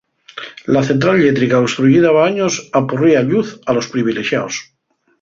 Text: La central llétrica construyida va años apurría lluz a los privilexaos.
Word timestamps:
La 0.75 0.81
central 0.87 1.19
llétrica 1.19 1.59
construyida 1.65 2.15
va 2.17 2.25
años 2.31 2.59
apurría 2.83 3.23
lluz 3.31 3.55
a 3.67 3.73
los 3.81 3.87
privilexaos. 3.97 4.61